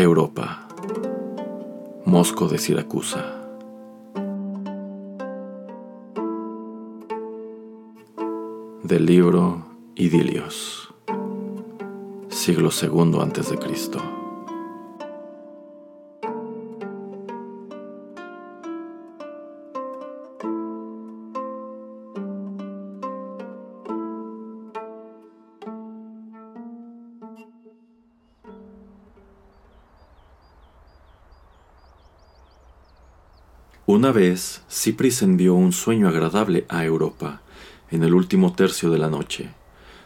[0.00, 0.66] Europa.
[2.06, 3.22] Mosco de Siracusa.
[8.82, 10.94] Del libro Idilios.
[12.30, 14.19] Siglo II antes de Cristo.
[33.92, 37.40] Una vez, Cipris envió un sueño agradable a Europa,
[37.90, 39.50] en el último tercio de la noche,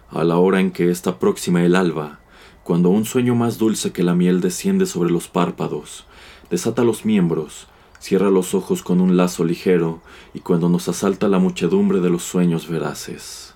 [0.09, 2.19] a la hora en que está próxima el alba,
[2.63, 6.07] cuando un sueño más dulce que la miel desciende sobre los párpados,
[6.49, 7.67] desata los miembros,
[8.01, 10.01] cierra los ojos con un lazo ligero,
[10.33, 13.55] y cuando nos asalta la muchedumbre de los sueños veraces.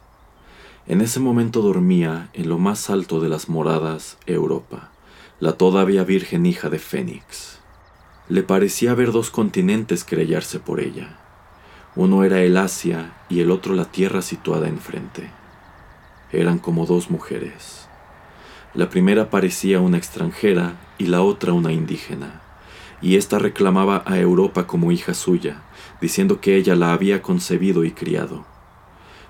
[0.86, 4.90] En ese momento dormía, en lo más alto de las moradas, Europa,
[5.40, 7.57] la todavía virgen hija de Fénix.
[8.28, 11.16] Le parecía ver dos continentes querellarse por ella.
[11.96, 15.30] Uno era el Asia y el otro la tierra situada enfrente.
[16.30, 17.88] Eran como dos mujeres.
[18.74, 22.42] La primera parecía una extranjera y la otra una indígena,
[23.00, 25.62] y ésta reclamaba a Europa como hija suya,
[26.02, 28.44] diciendo que ella la había concebido y criado.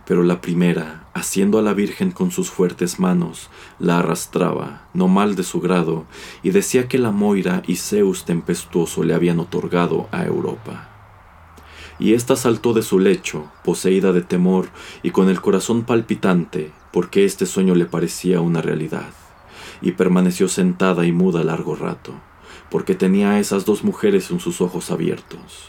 [0.09, 5.37] Pero la primera, haciendo a la Virgen con sus fuertes manos, la arrastraba, no mal
[5.37, 6.07] de su grado,
[6.43, 10.89] y decía que la Moira y Zeus tempestuoso le habían otorgado a Europa.
[11.99, 14.71] Y ésta saltó de su lecho, poseída de temor
[15.03, 19.11] y con el corazón palpitante, porque este sueño le parecía una realidad,
[19.83, 22.15] y permaneció sentada y muda largo rato,
[22.71, 25.69] porque tenía a esas dos mujeres en sus ojos abiertos.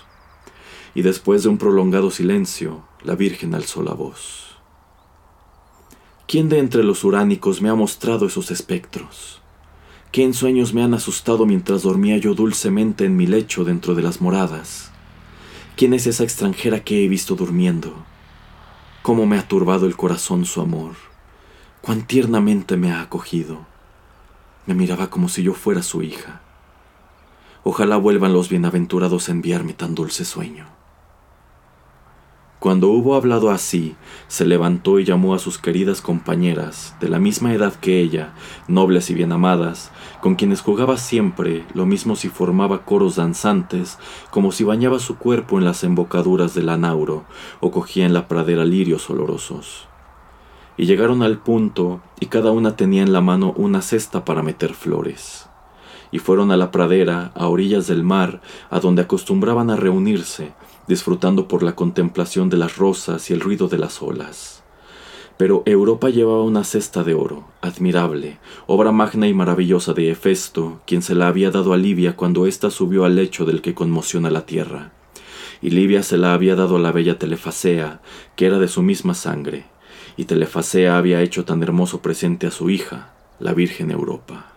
[0.96, 4.58] Y después de un prolongado silencio, la Virgen alzó la voz.
[6.28, 9.42] ¿Quién de entre los uránicos me ha mostrado esos espectros?
[10.12, 14.22] ¿Qué ensueños me han asustado mientras dormía yo dulcemente en mi lecho dentro de las
[14.22, 14.92] moradas?
[15.76, 17.94] ¿Quién es esa extranjera que he visto durmiendo?
[19.02, 20.96] ¿Cómo me ha turbado el corazón su amor?
[21.81, 23.66] ¿Cuán tiernamente me ha acogido?
[24.66, 26.42] Me miraba como si yo fuera su hija.
[27.64, 30.78] Ojalá vuelvan los bienaventurados a enviarme tan dulce sueño.
[32.59, 33.96] Cuando hubo hablado así,
[34.28, 38.34] se levantó y llamó a sus queridas compañeras, de la misma edad que ella,
[38.68, 43.98] nobles y bien amadas, con quienes jugaba siempre, lo mismo si formaba coros danzantes,
[44.30, 47.24] como si bañaba su cuerpo en las embocaduras del anauro,
[47.62, 49.88] o cogía en la pradera lirios olorosos.
[50.75, 54.74] Y llegaron al punto, y cada una tenía en la mano una cesta para meter
[54.74, 55.46] flores
[56.12, 60.53] y fueron a la pradera, a orillas del mar, a donde acostumbraban a reunirse,
[60.89, 64.63] disfrutando por la contemplación de las rosas y el ruido de las olas.
[65.38, 71.03] Pero Europa llevaba una cesta de oro, admirable, obra magna y maravillosa de Hefesto, quien
[71.03, 74.47] se la había dado a Livia cuando ésta subió al lecho del que conmociona la
[74.47, 74.91] tierra.
[75.61, 78.01] Y Livia se la había dado a la bella Telefasea,
[78.35, 79.66] que era de su misma sangre,
[80.17, 84.53] y Telefasea había hecho tan hermoso presente a su hija, la Virgen Europa.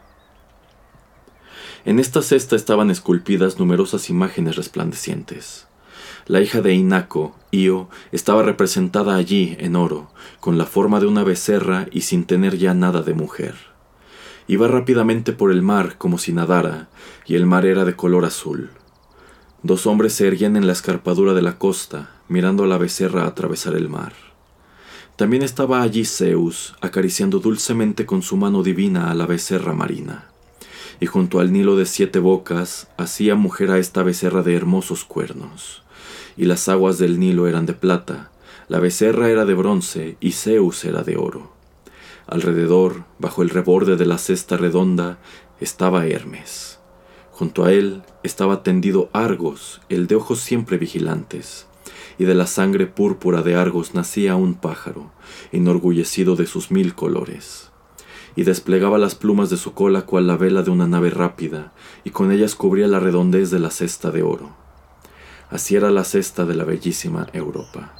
[1.85, 5.67] En esta cesta estaban esculpidas numerosas imágenes resplandecientes.
[6.27, 10.11] La hija de Inaco, Io, estaba representada allí en oro,
[10.41, 13.55] con la forma de una becerra y sin tener ya nada de mujer.
[14.47, 16.89] Iba rápidamente por el mar como si nadara,
[17.27, 18.71] y el mar era de color azul.
[19.63, 23.75] Dos hombres se erguían en la escarpadura de la costa, mirando a la becerra atravesar
[23.75, 24.13] el mar.
[25.17, 30.32] También estaba allí Zeus, acariciando dulcemente con su mano divina a la becerra marina.
[31.03, 35.83] Y junto al Nilo de siete bocas hacía mujer a esta becerra de hermosos cuernos
[36.37, 38.31] y las aguas del Nilo eran de plata,
[38.69, 41.51] la becerra era de bronce y Zeus era de oro.
[42.29, 45.19] Alrededor, bajo el reborde de la cesta redonda,
[45.59, 46.79] estaba Hermes.
[47.33, 51.67] Junto a él estaba tendido Argos, el de ojos siempre vigilantes,
[52.17, 55.11] y de la sangre púrpura de Argos nacía un pájaro,
[55.51, 57.72] enorgullecido de sus mil colores.
[58.35, 61.73] Y desplegaba las plumas de su cola cual la vela de una nave rápida,
[62.05, 64.51] y con ellas cubría la redondez de la cesta de oro.
[65.51, 67.93] Así era la cesta de la bellísima Europa.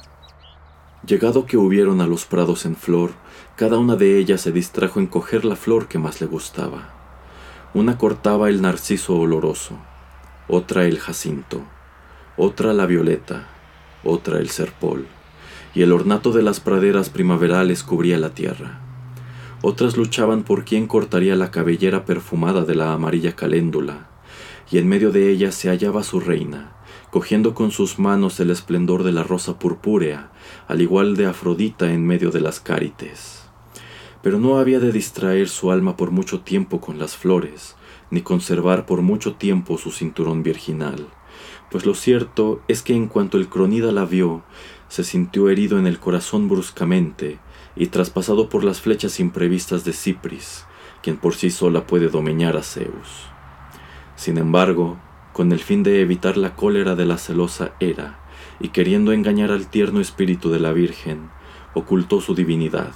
[1.05, 3.11] Llegado que hubieron a los prados en flor,
[3.57, 6.89] cada una de ellas se distrajo en coger la flor que más le gustaba.
[7.73, 9.77] Una cortaba el narciso oloroso,
[10.47, 11.61] otra el jacinto,
[12.37, 13.47] otra la violeta,
[14.03, 15.05] otra el serpol,
[15.75, 18.82] y el ornato de las praderas primaverales cubría la tierra.
[19.65, 24.09] Otras luchaban por quién cortaría la cabellera perfumada de la amarilla caléndula,
[24.69, 26.75] y en medio de ellas se hallaba su reina,
[27.11, 30.33] cogiendo con sus manos el esplendor de la rosa purpúrea,
[30.67, 33.45] al igual de Afrodita en medio de las cárites.
[34.21, 37.77] Pero no había de distraer su alma por mucho tiempo con las flores,
[38.11, 41.07] ni conservar por mucho tiempo su cinturón virginal,
[41.71, 44.43] pues lo cierto es que en cuanto el cronida la vio,
[44.89, 47.39] se sintió herido en el corazón bruscamente
[47.75, 50.65] y traspasado por las flechas imprevistas de Cipris,
[51.01, 53.27] quien por sí sola puede domeñar a Zeus.
[54.15, 54.97] Sin embargo,
[55.33, 58.19] con el fin de evitar la cólera de la celosa Hera,
[58.59, 61.29] y queriendo engañar al tierno espíritu de la Virgen,
[61.73, 62.91] ocultó su divinidad,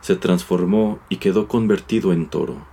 [0.00, 2.66] se transformó y quedó convertido en toro,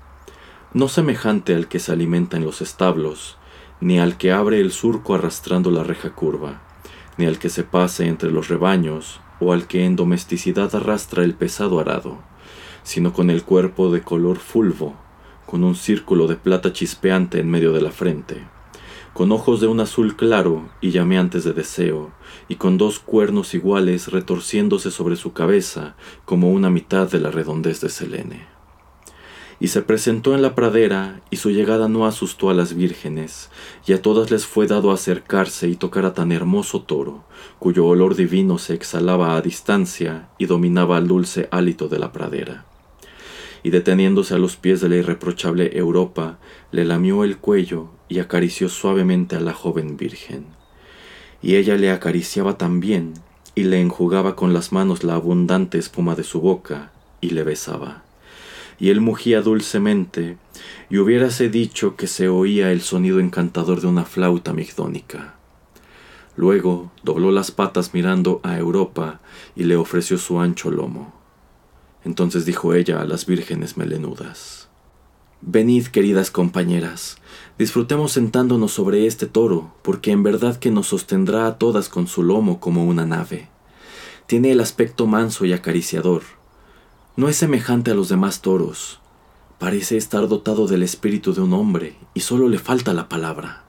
[0.74, 3.38] no semejante al que se alimenta en los establos,
[3.82, 6.62] ni al que abre el surco arrastrando la reja curva,
[7.18, 11.34] ni al que se pase entre los rebaños, o al que en domesticidad arrastra el
[11.34, 12.20] pesado arado,
[12.84, 14.96] sino con el cuerpo de color fulvo,
[15.46, 18.48] con un círculo de plata chispeante en medio de la frente,
[19.14, 22.12] con ojos de un azul claro y llameantes de deseo,
[22.48, 27.82] y con dos cuernos iguales retorciéndose sobre su cabeza como una mitad de la redondez
[27.82, 28.51] de Selene.
[29.62, 33.50] Y se presentó en la pradera, y su llegada no asustó a las vírgenes,
[33.88, 37.24] y a todas les fue dado acercarse y tocar a tan hermoso toro,
[37.60, 42.66] cuyo olor divino se exhalaba a distancia y dominaba al dulce hálito de la pradera
[43.64, 46.40] y deteniéndose a los pies de la irreprochable Europa,
[46.72, 50.46] le lamió el cuello y acarició suavemente a la joven virgen.
[51.42, 53.14] Y ella le acariciaba también,
[53.54, 58.04] y le enjugaba con las manos la abundante espuma de su boca, y le besaba.
[58.82, 60.38] Y él mugía dulcemente,
[60.90, 65.36] y hubiérase dicho que se oía el sonido encantador de una flauta migdónica.
[66.36, 69.22] Luego dobló las patas mirando a Europa
[69.56, 71.14] y le ofreció su ancho lomo.
[72.04, 74.68] Entonces dijo ella a las vírgenes melenudas,
[75.42, 77.18] Venid, queridas compañeras,
[77.60, 82.24] disfrutemos sentándonos sobre este toro, porque en verdad que nos sostendrá a todas con su
[82.24, 83.48] lomo como una nave.
[84.26, 86.41] Tiene el aspecto manso y acariciador.
[87.18, 89.02] No es semejante a los demás toros.
[89.60, 93.66] Parece estar dotado del espíritu de un hombre, y solo le falta la palabra.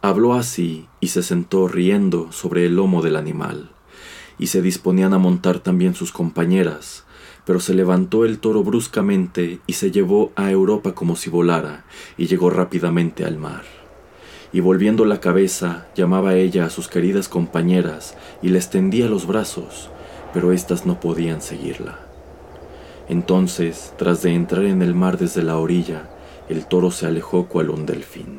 [0.00, 3.70] Habló así, y se sentó riendo sobre el lomo del animal,
[4.38, 7.04] y se disponían a montar también sus compañeras,
[7.44, 11.84] pero se levantó el toro bruscamente y se llevó a Europa como si volara,
[12.16, 13.64] y llegó rápidamente al mar.
[14.50, 19.90] Y volviendo la cabeza, llamaba ella a sus queridas compañeras y les tendía los brazos,
[20.32, 22.09] pero éstas no podían seguirla.
[23.10, 26.08] Entonces, tras de entrar en el mar desde la orilla,
[26.48, 28.38] el toro se alejó cual un delfín.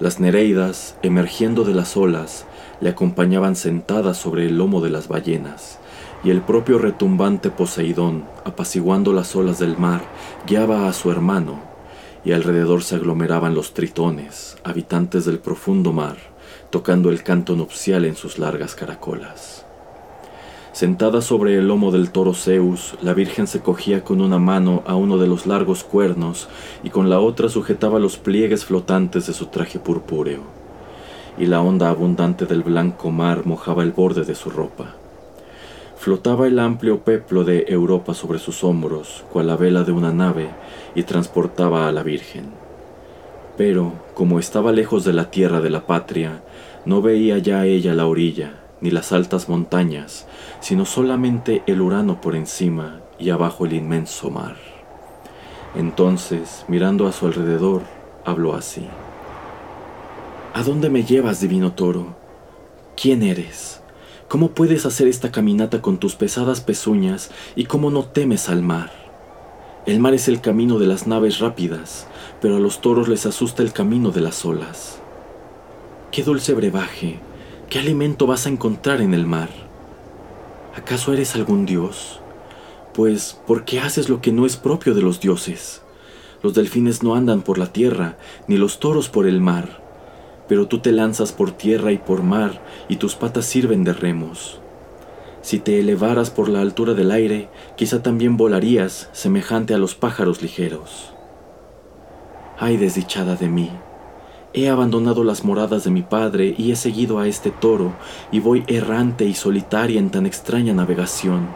[0.00, 2.46] Las Nereidas, emergiendo de las olas,
[2.80, 5.80] le acompañaban sentadas sobre el lomo de las ballenas,
[6.24, 10.00] y el propio retumbante Poseidón, apaciguando las olas del mar,
[10.46, 11.60] guiaba a su hermano,
[12.24, 16.16] y alrededor se aglomeraban los tritones, habitantes del profundo mar,
[16.70, 19.67] tocando el canto nupcial en sus largas caracolas.
[20.78, 24.94] Sentada sobre el lomo del toro Zeus, la Virgen se cogía con una mano a
[24.94, 26.48] uno de los largos cuernos
[26.84, 30.42] y con la otra sujetaba los pliegues flotantes de su traje purpúreo,
[31.36, 34.94] y la onda abundante del blanco mar mojaba el borde de su ropa.
[35.96, 40.48] Flotaba el amplio peplo de Europa sobre sus hombros, cual la vela de una nave,
[40.94, 42.52] y transportaba a la Virgen.
[43.56, 46.40] Pero, como estaba lejos de la tierra de la patria,
[46.84, 50.26] no veía ya ella la orilla, ni las altas montañas,
[50.60, 54.56] sino solamente el Urano por encima y abajo el inmenso mar.
[55.74, 57.82] Entonces, mirando a su alrededor,
[58.24, 58.86] habló así.
[60.54, 62.16] ¿A dónde me llevas, divino toro?
[63.00, 63.80] ¿Quién eres?
[64.28, 68.90] ¿Cómo puedes hacer esta caminata con tus pesadas pezuñas y cómo no temes al mar?
[69.86, 72.06] El mar es el camino de las naves rápidas,
[72.42, 75.00] pero a los toros les asusta el camino de las olas.
[76.10, 77.20] Qué dulce brebaje,
[77.68, 79.48] qué alimento vas a encontrar en el mar.
[80.76, 82.20] ¿Acaso eres algún dios?
[82.94, 85.82] Pues, ¿por qué haces lo que no es propio de los dioses?
[86.42, 89.88] Los delfines no andan por la tierra, ni los toros por el mar
[90.48, 94.60] pero tú te lanzas por tierra y por mar, y tus patas sirven de remos.
[95.42, 100.42] Si te elevaras por la altura del aire, quizá también volarías semejante a los pájaros
[100.42, 101.12] ligeros.
[102.58, 103.70] Ay desdichada de mí,
[104.54, 107.92] He abandonado las moradas de mi padre y he seguido a este toro
[108.32, 111.48] y voy errante y solitaria en tan extraña navegación.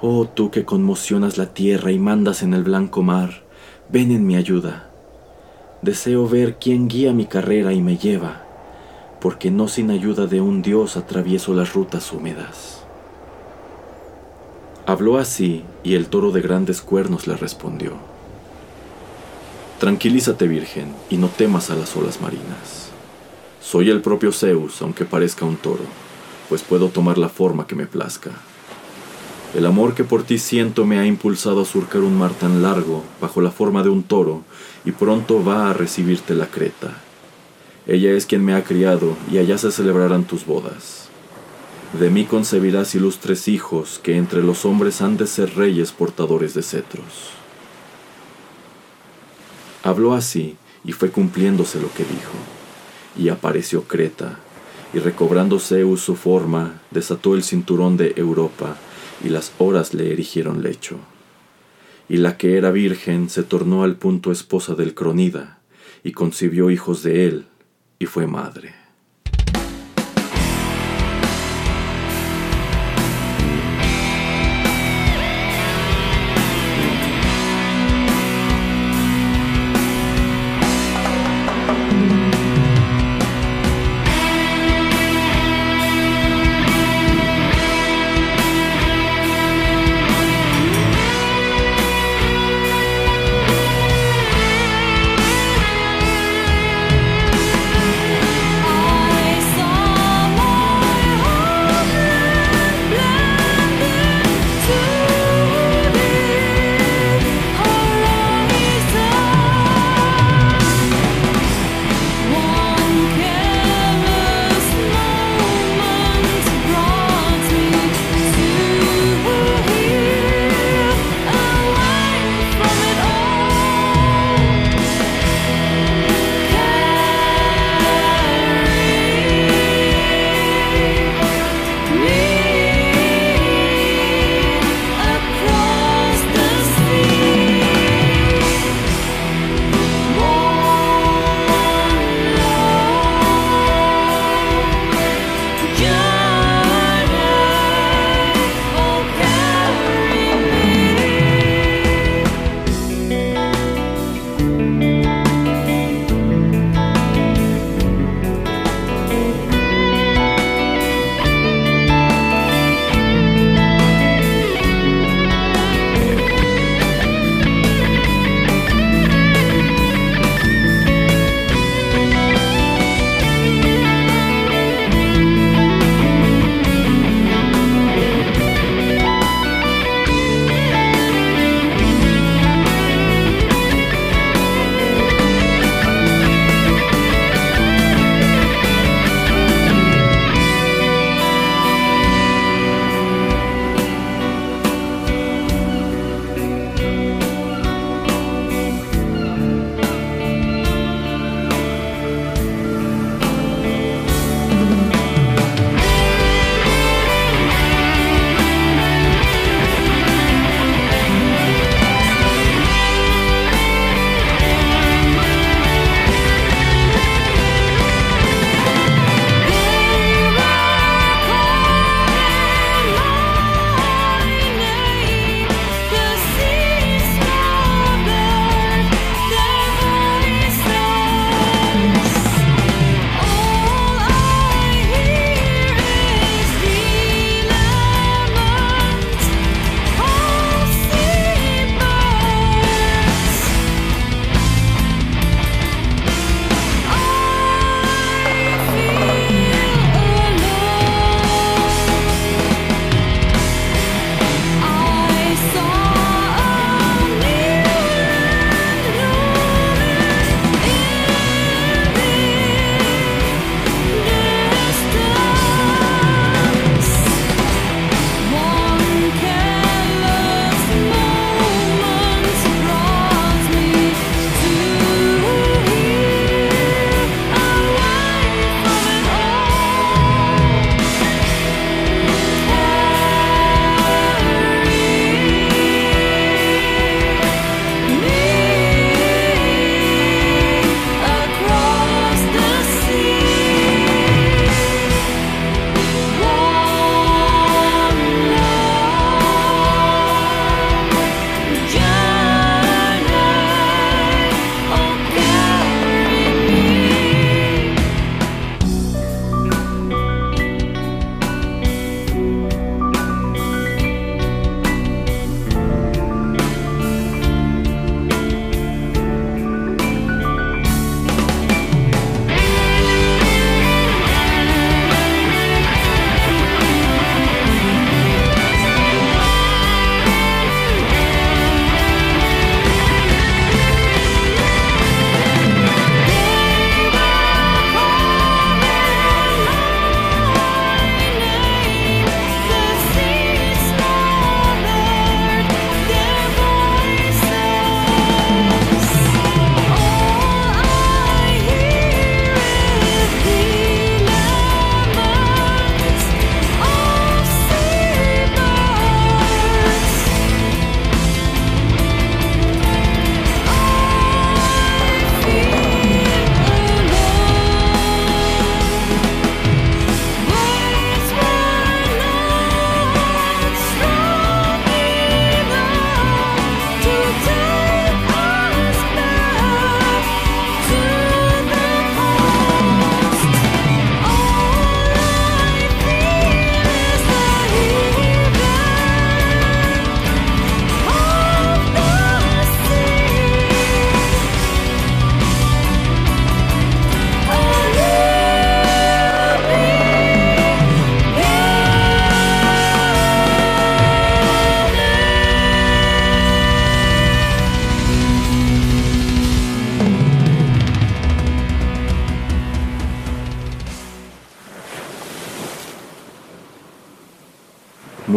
[0.00, 3.42] Oh tú que conmocionas la tierra y mandas en el blanco mar,
[3.90, 4.88] ven en mi ayuda.
[5.82, 8.42] Deseo ver quién guía mi carrera y me lleva,
[9.20, 12.82] porque no sin ayuda de un Dios atravieso las rutas húmedas.
[14.86, 18.15] Habló así y el toro de grandes cuernos le respondió.
[19.78, 22.88] Tranquilízate, Virgen, y no temas a las olas marinas.
[23.60, 25.84] Soy el propio Zeus, aunque parezca un toro,
[26.48, 28.30] pues puedo tomar la forma que me plazca.
[29.54, 33.04] El amor que por ti siento me ha impulsado a surcar un mar tan largo,
[33.20, 34.44] bajo la forma de un toro,
[34.86, 36.96] y pronto va a recibirte la creta.
[37.86, 41.08] Ella es quien me ha criado, y allá se celebrarán tus bodas.
[42.00, 46.62] De mí concebirás ilustres hijos, que entre los hombres han de ser reyes portadores de
[46.62, 47.36] cetros.
[49.86, 52.34] Habló así y fue cumpliéndose lo que dijo.
[53.16, 54.40] Y apareció Creta,
[54.92, 58.76] y recobrando Zeus su forma, desató el cinturón de Europa,
[59.22, 60.98] y las horas le erigieron lecho.
[62.08, 65.60] Y la que era virgen se tornó al punto esposa del Cronida,
[66.02, 67.46] y concibió hijos de él,
[68.00, 68.74] y fue madre.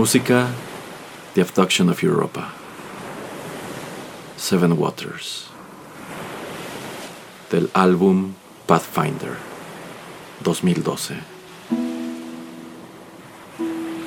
[0.10, 0.48] Música
[1.36, 2.51] The Abduction of Europa.
[4.38, 5.45] Seven Waters.
[7.52, 8.34] Del álbum
[8.65, 9.38] Pathfinder
[10.43, 11.13] 2012.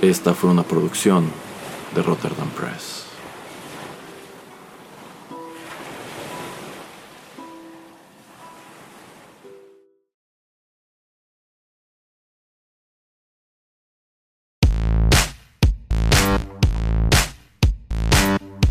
[0.00, 1.30] Esta fue una producción
[1.94, 3.11] de Rotterdam Press.